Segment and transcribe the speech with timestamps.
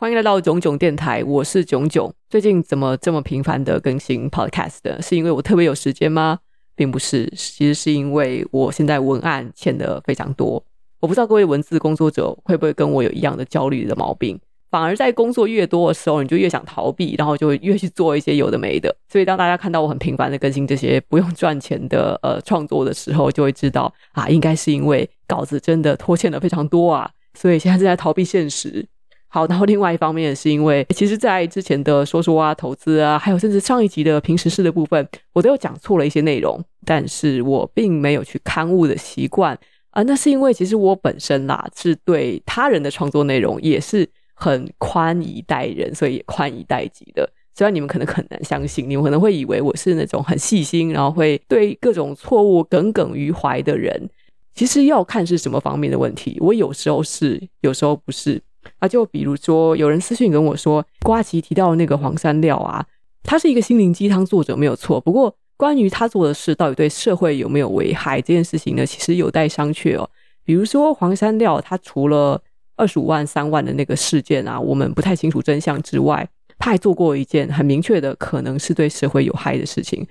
[0.00, 2.10] 欢迎来到囧囧电台，我是囧囧。
[2.30, 5.02] 最近怎么这么频繁的更新 Podcast？
[5.02, 6.38] 是因为我特别有时间吗？
[6.74, 10.64] 并不是，其实是因为我现在文案欠的非常多。
[11.00, 14.40] 我不知道各位文字工作者会不会跟我有一样的焦虑的毛病，
[14.70, 18.96] 反而在工作越多的时候，你就越想逃避，然后就会越去做一些有的没的。
[19.06, 28.86] 所以当大家看到我很频繁的更新这些不用赚钱的呃创作的时候，就会知道啊，应该是因为稿子真的拖欠的非常多啊，所以现在正在逃避现实。
[29.32, 39.56] 好，然后另外一方面是因为，其实，在之前的说说啊、投资啊，还有甚至上一集的平时事的部分，我都有讲错了一些内容，但是我并没有去刊物的习惯
[39.90, 40.02] 啊。
[40.02, 47.32] 那是因为其实我本身啦，是对他人的创作内容也是很宽以待人，所以也宽以待己的。
[47.54, 54.10] 虽然你们可能很难相信，你们可能会以为我是那种很细心，然后会对各种错误耿耿于怀的人。
[54.56, 58.42] 其实要看是什么方面的问题，我有时候是，有时候不是。
[58.78, 62.84] 啊，就比如说，有人私信跟我说，瓜吉提到那个黄山料啊，
[63.22, 65.00] 他是一个心灵鸡汤作者，没有错。
[65.00, 70.08] 不过，关于他做的事到底对社会有没有危害这件事情呢，其实有待商榷哦。
[70.44, 72.40] 比如说，黄山料他除了
[72.76, 76.26] 二十五万、三万的那个事件啊，我们不太清楚真相之外，
[76.58, 80.06] 他还做过一件很明确的，可能是对社会有害的事情。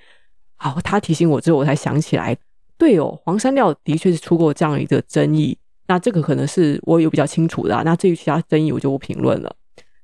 [0.56, 2.38] 好，他提醒我之后，我才想起来，
[2.78, 5.58] 对哦，黄山料的确是出过这样一个争议。
[5.90, 9.56] 那这个可能是我有比较清楚的，那至于其他争议我就不评论了。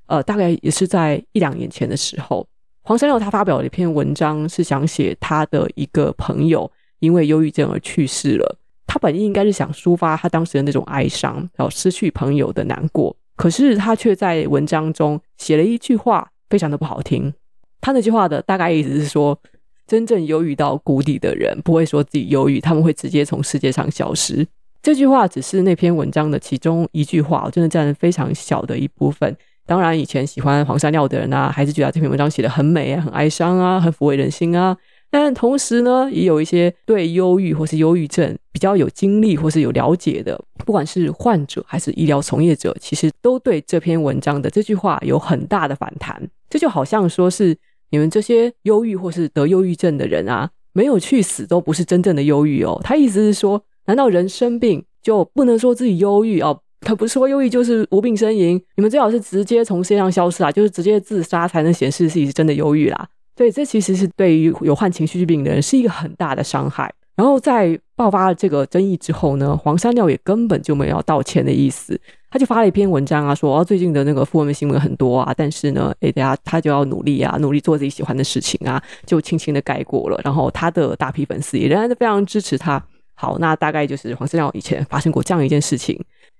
[0.07, 2.45] 呃，大概也是在一两年前的时候，
[2.81, 6.69] 黄山料他发表了一篇文章，是想写他的一个朋友
[6.99, 8.57] 因为忧郁症而去世了。
[8.87, 13.15] 他本意应该是想抒发他当时的那种哀伤，然后失去朋友的难过。
[13.35, 17.31] 可是他却在文章中写了一句话，非常的不好听。
[17.79, 19.39] 他那句话的大概意思是说，
[19.85, 24.47] 真正忧郁到谷底的人不会说自己忧郁，他们会直接从世界上消失。
[24.85, 29.35] 这句话只是那篇文章的其中一句话，真的占非常小的一部分。
[29.65, 34.77] 当然，以前喜欢黄山料的人啊，还是觉得这篇文章写得很美，很哀伤啊，很抚慰人心啊。
[35.09, 46.21] 但同时呢，也有一些对忧郁或是忧郁症比较有经历或是有了解的，不管是患者还是医疗从业者，其实都对这篇文章的这句话有很大的反弹。
[46.47, 47.57] 这就好像说是
[47.89, 52.79] 你们这些忧郁或是得忧郁症的人啊，没有去死都不是真正的忧郁哦。
[52.83, 53.59] 他意思是说。
[53.85, 56.59] 难道人生病就不能说自己忧郁哦？
[56.81, 63.07] 他不是说忧郁就是无病呻吟，你们最好是直接从世界上消失啊，就是直接自杀才能显示自己是真的忧郁啦。
[63.35, 66.93] 对，这其实是对于有患情绪病的人是一个很大的伤害。
[67.15, 80.19] 然后在爆发了这个争议之后呢，黄山料也根本就没有道歉的意思，他就发了一篇文章啊，说哦，最近的那个负面新闻很多啊，但是呢，哎，大家他就要努力啊，努力做自己喜欢的事情啊，就轻轻的盖过了。
[80.23, 82.83] 然后他的大批粉丝也仍然是非常支持他。
[83.15, 85.99] 好，那大概就是黄山料以前发生过这样一件事情。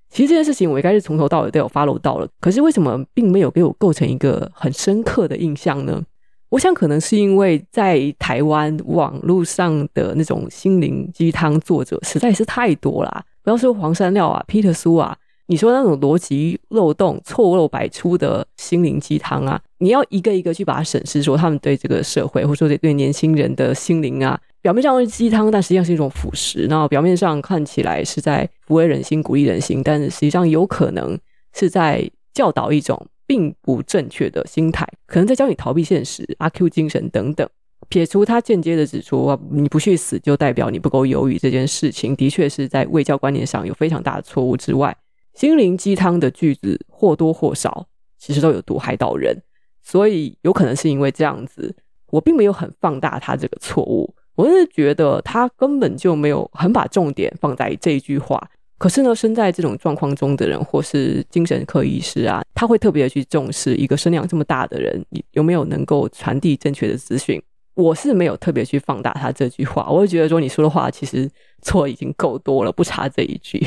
[0.09, 6.01] 其实这件事情我应该是从头到尾都有 follow 到了，可是为什么并没有给我构成一个很深刻的印象呢？
[6.49, 13.25] 我想可能是因为在台湾网络上的那种心灵鸡汤作者实在是太多了。
[13.43, 24.39] 不要说黄山料啊、Peter 苏啊，你说那种逻辑漏洞、错漏百出的心灵鸡汤啊，你要一个一个去把它审视，说他们对这个社会，或者说对年轻人的心灵啊。
[24.65, 26.67] 表面上是鸡汤，但实际上是一种腐蚀。
[26.67, 31.15] 然后表面上看起来是在抚慰人心、鼓励人心，但是实际上有可能
[31.53, 37.47] 是在教导一种并不正确的心态，可能在教你逃避现实、阿 Q 精神等等。
[37.89, 44.97] 撇除他间接的指出你不去死就代表你不够忧郁这件事情，的确是在卫教观念上有非常大的错误之外，
[45.35, 47.85] 心灵鸡汤的句子或多或少
[48.17, 49.39] 其实都有毒害到人，
[49.83, 51.75] 所以有可能是因为这样子，
[52.07, 54.11] 我并没有很放大他这个错误。
[54.35, 67.41] 我是觉得他根本就没有很把重点放在这一句话，可是呢，身在这种状况中的人，或是精神科医师啊，他会特别的去重视一个身量这么大的人有没有能够传递正确的资讯。
[67.75, 71.29] 我是没有特别去放大他这句话，我会觉得说你说的话其实
[71.61, 73.65] 错已经够多了，不差这一句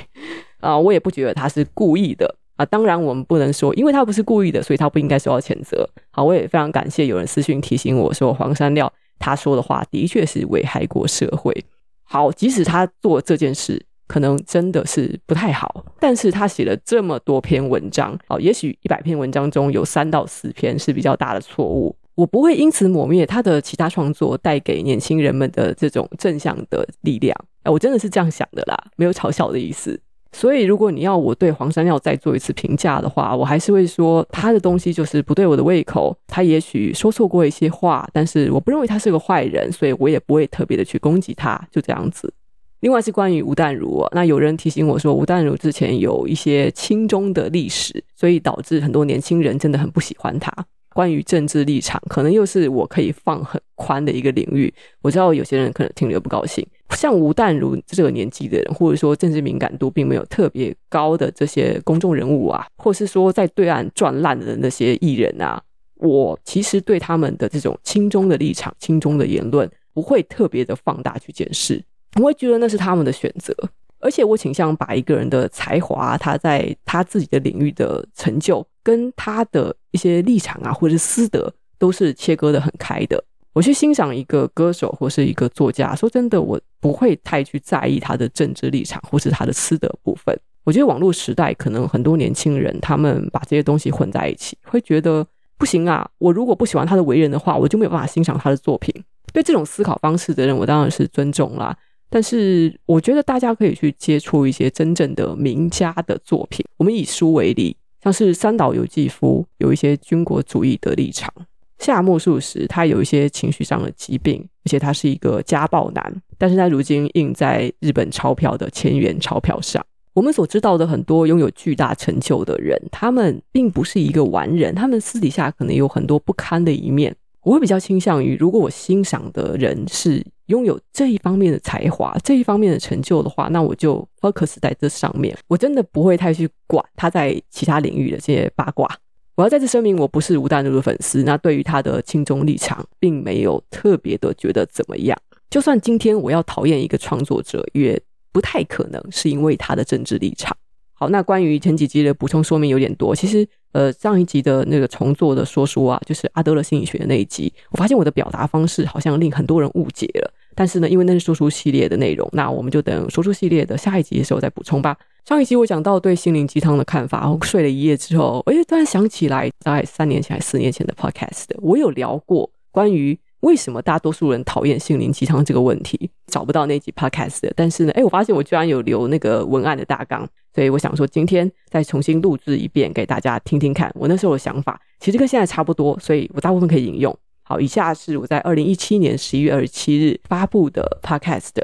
[0.60, 0.78] 啊。
[0.78, 2.64] 我也不觉得他是故意的啊。
[2.64, 5.86] 当然，我们不能说因为他不是故意的，所以他不应该受到谴责。
[6.10, 8.90] 好，我也非常感谢有人私讯提醒我说黄山料。
[9.18, 11.64] 他说的话的确是危害过社会。
[12.04, 21.94] 好，即使他做这件事可能真的是不太好，但是他写了这么多篇文章，哦，也许一百篇文章中有三到四篇是比较大的错误。
[22.14, 27.36] 我不会因此抹灭他的其他创作带给年轻人们的这种正向的力量。
[27.62, 30.00] 哎，我真的是这样想的啦，没有嘲笑的意思。
[30.30, 36.16] 所以，如果你要我对黄山料再做一次评价的话，我还是会说他的东西就是不对我的胃口。
[36.26, 42.32] 他也许说错过一些话，但是我不认为他是个坏人，所以我也不会特别的去攻击他，就这样子。
[42.80, 50.52] 另外是关于吴淡如，那有人提醒我说，吴淡如之前有一些清中的历史，所以导致很多年轻人真的很不喜欢他。
[50.94, 54.72] 关于政治立场，可能又是我可以放很宽的一个领域。
[55.02, 65.62] 我知道有些人可能听了不高兴，像吴淡如这个年纪的人，或者说政治敏感度并没有特别高的这些公众人物啊，或是说在对岸赚烂的那些艺人啊，
[65.96, 71.82] 我其实对他们的这种轻中的立场、轻中的言论，不会特别的放大去检视。
[72.16, 73.54] 我会觉得那是他们的选择，
[74.00, 83.22] 而且我倾向把一个人的才华，他在他自己的领域的成就，跟他的一些立场啊，或者是私德，都是切割得很开的。
[83.52, 90.38] 我去欣赏一个歌手或是一个作家，说真的，我不会太去在意他的政治立场或是他的私德部分。
[90.64, 98.94] 我觉得网络时代可能很多年轻人他们把这些东西混在一起，会觉得不行啊，我如果不喜欢他的为人的话，我就没有办法欣赏他的作品。
[99.32, 101.76] 对这种思考方式的人，我当然是尊重啦。
[102.10, 106.64] 但是我觉得大家可以去接触一些真正的名家的作品。
[106.76, 111.32] 我们以书为例，像是三岛由纪夫有一些军国主义的立场，
[111.78, 119.84] 夏目漱石他有一些情绪上的疾病，而且他是一个家暴男，但是他如今印在日本钞票的千元钞票上。
[120.14, 127.14] 我们所知道的很多拥有巨大成就的人，他们并不是一个完人，他们私底下可能有很多不堪的一面。
[127.42, 135.34] 我会比较倾向于，如果我欣赏的人是拥有这一方面的才华、这一方面的成就的话，那我就 focus 在这上面。
[135.46, 138.88] 我真的不会太去管他在其他领域的这些八卦。
[139.34, 141.22] 我要再次声明，我不是吴淡如的粉丝。
[141.22, 145.16] 那对于他的轻中立场，并没有特别的觉得怎么样。
[145.48, 148.00] 就算今天我要讨厌一个创作者，也
[148.32, 150.56] 不太可能是因为他的政治立场。
[150.92, 153.48] 好，那关于前几集的补充说明有点多，其实。
[153.72, 160.32] 呃，上一集的那个重做的说书啊，就是阿德勒心理学的那一集，我发现我的表达方式好像令很多人误解了。
[160.58, 164.96] 但是呢，因为那是说书系列的内容，那我们就等说书系列的下一集的时候再补充吧。
[165.24, 173.16] 上一集我讲到对心灵鸡汤的看法，我 睡了一夜之后，哎，突然想起来，大概三年前还四年前的 podcast，我有聊过关于。
[173.42, 176.10] 为什么大多数人讨厌心灵鸡汤这个问题？
[176.26, 183.92] 找不到那集 podcast，但是呢，哎，我发现我居然有留那个文案的大纲，所以我想说今天再重新录制一遍给大家听听看。
[183.94, 187.16] 我那时候的想法其实跟现在差不多，所以我大部分可以引用。
[187.48, 191.54] 好，以下是我在二零一七年十一月二十七日发布的 podcast。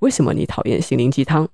[0.00, 1.46] 为什么你讨厌心灵鸡汤？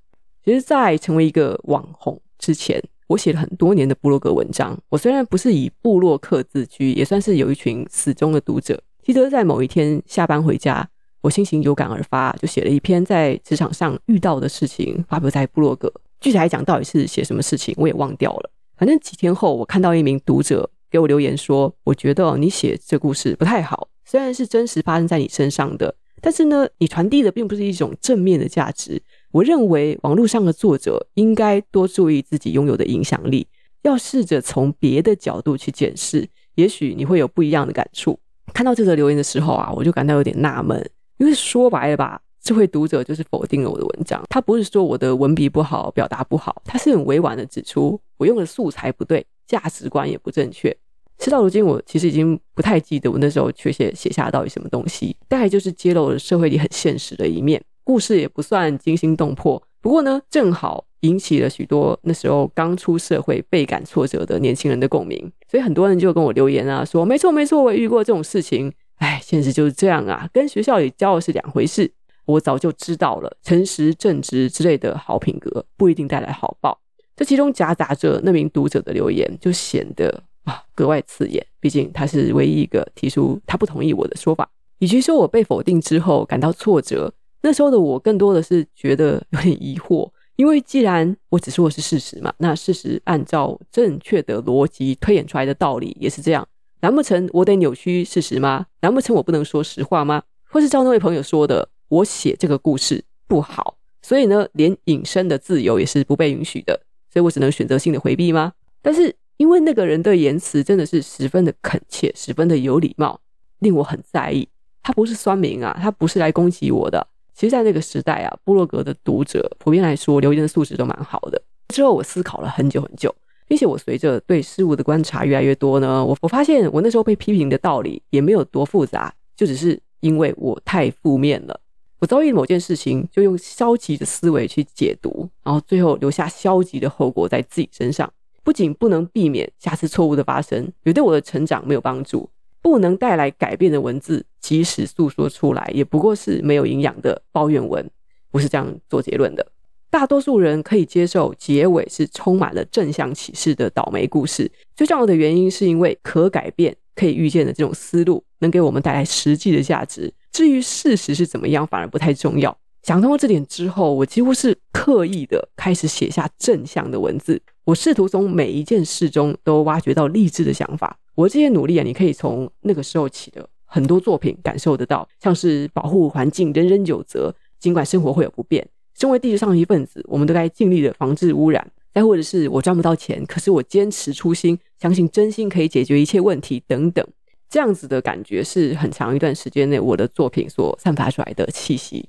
[0.43, 4.75] 其实，在成为一个网红之前，我写了很多年的部落格文章。
[4.89, 8.83] 我虽然不是以部落客自居，也算是有一群死忠的读者。
[9.03, 10.89] 记得在某一天下班回家，
[11.21, 15.93] 我心情有感而发，就写了一篇在职场上遇到的事情，发布在部落格。
[16.19, 18.51] 具体来讲，到底是写什么事情，我也忘掉了。
[18.79, 29.03] 反正几天后，我看到一名读者给我留言说：“我觉得你写这故事不太好，虽然是真实发生在你身上的，但是呢，你传递的并不是一种正面的价值。
[29.31, 33.47] 我认为网络上的作者应该多注意自己拥有的影响力，
[33.83, 38.19] 要试着从别的角度去检视，也许你会有不一样的感触。”
[38.55, 40.83] 看到这则留言的时候啊，我就感到有点纳闷，
[41.19, 44.25] 因为说白了吧，这位读者就是否定了我的文章。
[44.31, 50.75] 他不是说我的文笔不好，表达不好，他是很委婉的指出我用的素材不对，价值观也不正确。
[51.19, 57.63] 事到如今，我其实已经不太记得我那时候确切写下到底什么东西，大概就是揭露了社会里很现实的一面。
[57.85, 68.73] 故事也不算惊心动魄，不过呢，正好引起了许多那时候刚出社会、倍感挫折的年轻人的共鸣，所以很多人就跟我留言啊，说没错没错，我也遇过这种事情。
[68.97, 71.91] 哎，现实就是这样啊，跟学校里教的是两回事。
[72.25, 76.77] 我早就知道了，诚实正直之类的好品格不一定带来好报。
[77.15, 81.47] 这其中夹杂着那名读者的留言，就显得啊格外刺眼。
[81.61, 84.49] 毕竟他是唯一一个提出他不同意我的说法，
[84.79, 87.13] 与其说我被否定之后感到挫折。
[87.43, 96.47] 那时候的我更多的是觉得有点疑惑，因为既然我只说的是事实嘛，那事实按照正确的逻辑推演出来的道理也是这样，
[96.81, 98.67] 难不成我得扭曲事实吗？
[98.81, 100.23] 难不成我不能说实话吗？
[100.49, 106.81] 或是照那位朋友说的，我写这个故事不好，所以呢，连隐身的自由也是不被允许的，
[107.13, 108.53] 所以我只能选择性的回避吗？
[108.83, 113.21] 但是因为那个人的言辞真的是十分的恳切，十分的有礼貌，
[113.59, 114.49] 令我很在意。
[114.83, 117.07] 他不是酸民啊，他不是来攻击我的。
[117.35, 121.43] 其实，在那个时代啊，部落格的读者普遍来说，留言的素质都蛮好的。
[121.69, 123.15] 之后，我思考了很久很久，
[123.47, 131.61] 并且我随着对事物的观察越来越多呢，我我发现我那时候被批评的道理也没有多复杂，就只是因为我太负面了。
[131.99, 138.11] 我遭遇某件事情，就用消极的思维去解读，然后最后留下消极的后果在自己身上，
[138.47, 142.31] 不仅不能避免下次错误的发生，也对我的成长没有帮助。
[142.63, 147.91] 不能带来改变的文字，即使诉说出来，也不过是没有营养的抱怨文。
[148.31, 149.45] 不是这样做结论的。
[149.91, 160.13] 大多数人可以接受结尾是充满了正向启示的倒霉故事，最重要的原因是因为可改变、可以预见的这种思路能给我们带来实际的价值。
[160.31, 162.57] 至于事实是怎么样，反而不太重要。
[162.87, 167.43] 想通过这点之后，我几乎是刻意的开始写下正向的文字。
[167.65, 170.97] 我试图从每一件事中都挖掘到励志的想法。
[171.17, 178.65] 我这些努力啊，你可以从那个时候起的很多作品感受得到，像是保护环境，人人有责，尽管生活会有不便。
[178.95, 181.69] 身为地球上的一份子，我们都该尽力的防治污染。
[181.93, 187.05] 再或者是我赚不到钱，可是我坚持初心，相信真心可以解决一切问题等等，
[187.51, 192.09] 这样子的感觉是很长一段时间内我的作品所散发出来的气息。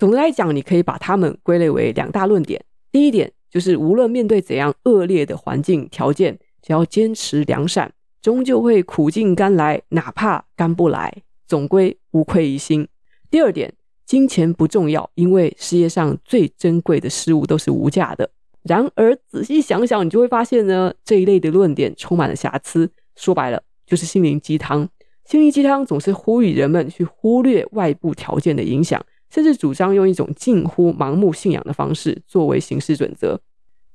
[0.00, 2.64] 总的来讲，你可以把它们归类为两大论点。
[2.90, 7.92] 第一点就是，无论面对怎样恶劣的环境条件，只要坚持良善，
[8.22, 11.14] 终究会苦尽甘来，哪怕甘不来，
[11.46, 12.88] 总归无愧于心。
[13.30, 13.72] 第二点。
[14.06, 18.28] 金钱不重要，因为世界上最珍贵的事物都是无价的。
[18.64, 22.90] 然而，仔细想想，你就会发现呢，这一类的论点充满了瑕疵。
[23.14, 24.88] 说白了，就是心灵鸡汤。
[25.24, 29.00] 心灵鸡汤总是呼吁人们去忽略外部条件的影响，
[29.30, 33.40] 甚至主张用一种近乎盲目信仰的方式作为行事准则。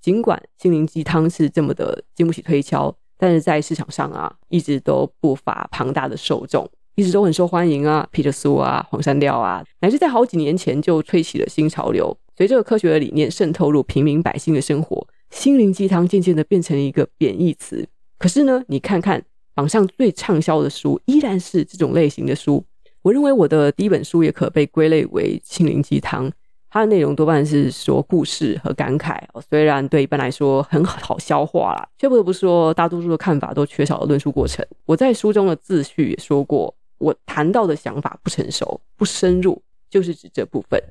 [0.01, 6.69] 尽管心灵鸡汤是这么的经不起推敲，但是在市场上啊，一直都不乏庞大的受众。
[6.95, 12.17] 一直都很受欢迎啊，皮特苏啊，黄山料啊，乃至在好几年前就吹起了新潮流。
[12.37, 17.85] 随着科学的理念渗透入平民百姓的生活，心灵鸡汤渐渐的变成了一个贬义词。
[18.17, 22.63] 可是呢，你看看榜上最畅销的书，依然是这种类型的书。
[23.05, 26.27] 我认为我的第一本书也可被归类为心灵鸡汤，
[26.71, 29.21] 它的内容多半是说故事和感慨。
[29.47, 34.65] 虽然对一般来说很好消化啦，却不得不说，大多数的看法都缺少了论述过程。
[34.85, 36.75] 我在书中的自序也说过。
[36.97, 40.81] 我谈到的想法不成熟、不深入，就是指这部分。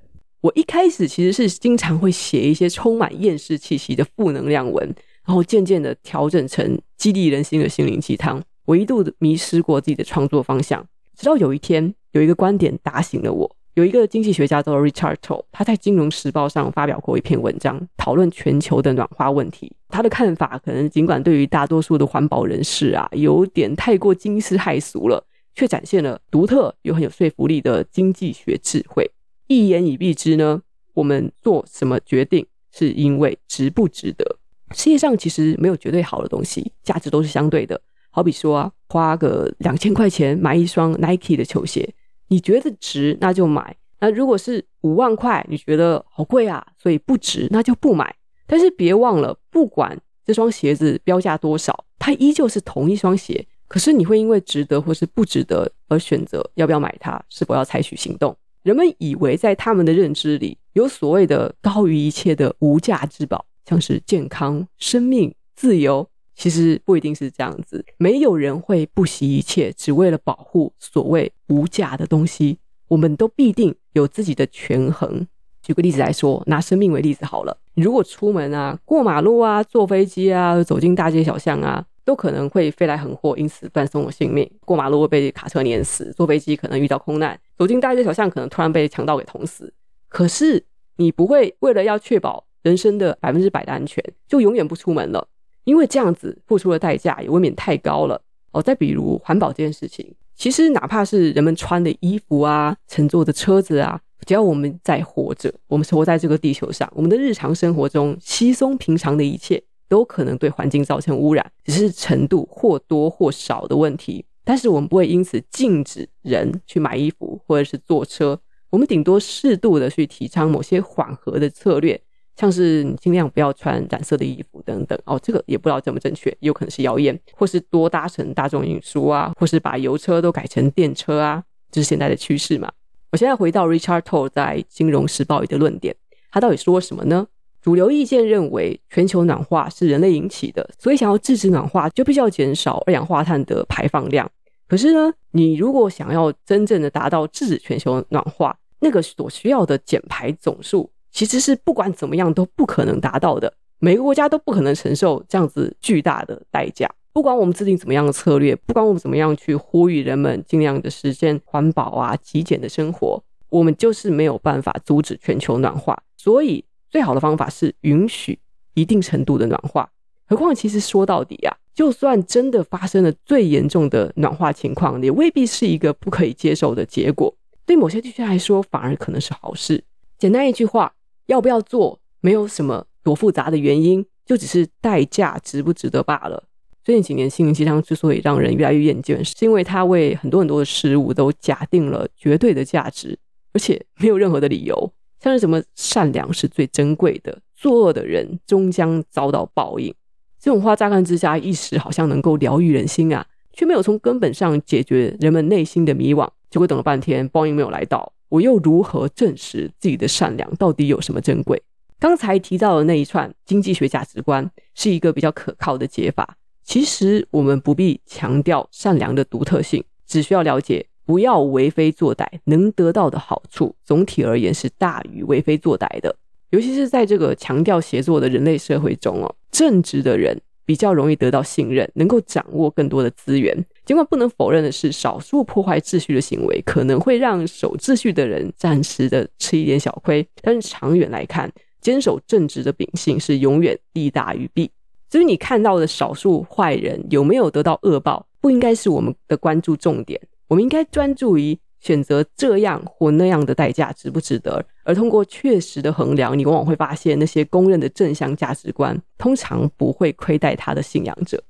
[0.41, 4.87] 我一开始其实是经常会写一些充满厌世气息的负能量文，
[5.27, 8.41] 然后渐渐的调整成激励人心的心灵鸡汤。
[8.67, 13.57] 我一度迷失过自己的创作方向，直到有一天，有一个观点打醒了我。
[13.75, 19.73] 有一个经济学家叫做 Richardto，他在《金融时报》上发表过一篇文章，讨论全球的暖化问题。
[19.89, 25.25] 他的看法可能尽管对于大多数的环保人士啊，有点太过惊世骇俗了。
[25.57, 29.09] 却展现了独特又很有说服力的经济学智慧。
[29.47, 30.61] 一言以蔽之呢，
[30.95, 34.39] 我们做什么决定是因为值不值得。
[34.73, 37.81] 世界上其实没有绝对好的东西，价值都是相对的。
[38.11, 41.89] 好比说啊，花个两千块钱买一双 Nike 的球鞋，
[42.35, 43.77] 你觉得值那就买。
[44.01, 48.13] 那如果是五万块，你觉得好贵啊，所以不值，那就不买。
[48.45, 53.47] 但是别忘了，不管这双鞋子标价多少，它依旧是同一双鞋。
[53.69, 58.37] 可是你会因为值得或是不值得而选择要不要买它，是否要采取行动？
[58.65, 67.85] 人们以为在他们的认知里有所谓的高于一切的无价之宝，像是健康、生命、自由，其实不一定是这样子。
[67.99, 72.59] 没有人会不惜一切只为了保护所谓无价的东西。
[72.89, 75.27] 我们都必定有自己的权衡。
[75.63, 77.57] 举个例子来说，拿生命为例子好了。
[77.75, 81.85] 如果出门啊，过马路啊，坐飞机啊，走进大街小巷啊。
[82.07, 84.47] 都可能会飞来横祸，因此断送我性命。
[84.61, 89.73] 过马路会被卡车碾死，坐飞机可能遇到空难，走进大街小巷可能突然被强盗给捅死。
[90.11, 90.63] 可是
[90.97, 95.27] 你不会为了要确保人生的百分之百的安全，就永远不出门了，
[95.65, 98.21] 因为这样子付出的代价也未免太高了。
[98.53, 109.63] 哦，再比如环保这件事情，其实哪怕是人们穿的衣服啊，乘坐的车子啊，只要我们在活着，我们活在这个地球上，我们的日常生活中稀松平常的一切。
[109.87, 114.25] 都可能对环境造成污染，只是程度或多或少的问题。
[114.43, 118.41] 但是我们不会因此禁止人去买衣服或者是坐车，
[118.71, 122.01] 我们顶多适度的去提倡某些缓和的策略，
[122.37, 124.99] 像是你尽量不要穿染色的衣服等等。
[125.05, 132.71] 哦，这个也不知道正不正确，有可能是谣言，或是多搭乘大众运输啊，或是把油车都改成电车啊，这是现在的趋势嘛。
[133.13, 135.95] 我现在回到 Richard Tol 在《金融时报》里的论点，
[136.33, 137.27] 他到底说什么呢？
[137.63, 144.31] 主流意见认为，全球暖化是人类引起的，所以想要制止暖化，就必须要减少二氧化碳的排放量。
[144.67, 153.51] 可是呢，你如果想要真正的达到制止全球暖化，那个所需要的减排总数，其实是不管怎么样都不可能达到的。
[153.79, 156.87] 每个国家都不可能承受这样子巨大的代价。
[157.15, 166.03] 不管我们制定怎么样的策略，不管我们怎么样去呼吁人们尽量的实现环保啊、极简的生活，我们就是没有办法阻止全球暖化。
[166.19, 166.63] 所以。
[166.91, 168.39] 最好的方法是允许
[168.75, 169.91] 一定程度的暖化，
[170.29, 177.35] 何况其实说到底啊，就算真的发生了最严重的暖化情况，也未必是一个不可以接受的结果。
[177.67, 179.83] 对某些地区来说，反而可能是好事。
[180.17, 180.95] 简单一句话，
[181.27, 186.45] 要不要做，没有什么多复杂的原因，就只是代价值不值得罢了。
[186.83, 193.19] 最近几年，心灵鸡汤之所以让人越来越厌倦，是因为它为很多很多的事物都假定了绝对的价值，
[193.53, 194.93] 而且没有任何的理由。
[195.21, 199.95] 像是什么善良是最珍贵的，作恶的人终将遭到报应。
[200.39, 206.29] 这种话乍看之下，一时好像能够疗愈人心啊，却没有从根本上解决人们内心的迷惘。
[206.51, 211.63] 结果等了半天，报应没有来到，我又如何证实自己的善良到底有什么珍贵？
[212.01, 216.37] 刚才提到的那一串经济学价值观，是一个比较可靠的解法。
[216.65, 220.85] 其实我们不必强调善良的独特性，只需要了解。
[221.07, 226.17] 不要为非作歹，能得到的好处总体而言是大于为非作歹的。
[226.51, 233.65] 尤其是在这个强调协作的人类社会中哦，正直的人比较容易得到信任，能够掌握更多的资源。
[233.85, 244.71] 尽管不能否认的是，少数破坏秩序的行为可能会让守秩序的人暂时的吃一点小亏，但是长远来看，坚守正直的秉性是永远利大于弊。
[245.11, 250.21] 至于你看到的少数坏人有没有得到恶报，不应该是我们的关注重点。
[250.49, 261.43] 我们应该专注于选择这样或那样的代价值不值得，而通过确实的衡量，你往往会发现那些公认的正向价值观通常不会亏待他的信仰者。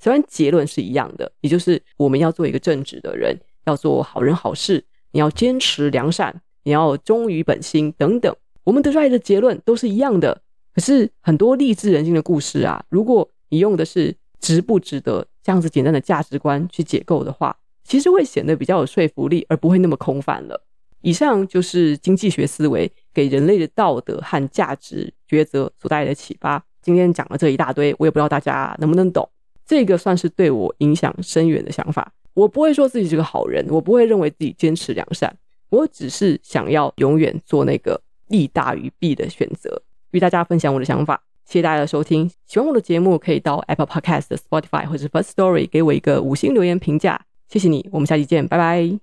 [0.00, 10.40] 虽然结论是一样的，也就是我们要做一个正直的人，要做好人好事，你要坚持良善，你要忠于本心等等，我们得出来的结论都是一样的。
[10.74, 17.54] 可是很多励志人心的故事啊，如果你用的是值不值得这样子简单的价值观去解构的话，
[17.84, 20.64] 其实会显得比较有说服力，而不会那么空泛了。
[21.02, 26.64] 以上就是经济学思维给人类的道德和价值抉择所带来的启发。
[26.80, 29.28] 今天讲了这一大堆，我也不知道大家能不能懂。
[29.70, 32.12] 这个算是对我影响深远的想法。
[32.34, 35.32] 我不会说自己是个好人，我不会认为自己坚持良善，
[35.68, 41.22] 我只是想要永远做那个利大于弊的选择，与大家分享我的想法。
[41.46, 47.20] 谢谢大家的收听，喜欢我的节目可以到 Apple Podcast、Spotify 或者 Firstory 给我一个五星留言评价。
[47.48, 49.00] 谢谢你，我们下期见，拜拜。